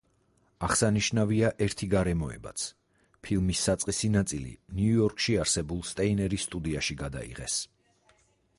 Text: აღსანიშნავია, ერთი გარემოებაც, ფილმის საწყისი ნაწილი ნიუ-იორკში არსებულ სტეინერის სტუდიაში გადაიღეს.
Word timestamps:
აღსანიშნავია, 0.67 1.49
ერთი 1.65 1.89
გარემოებაც, 1.91 2.63
ფილმის 3.27 3.61
საწყისი 3.69 4.11
ნაწილი 4.15 4.55
ნიუ-იორკში 4.79 5.39
არსებულ 5.45 5.87
სტეინერის 5.93 6.49
სტუდიაში 6.49 6.97
გადაიღეს. 7.05 7.59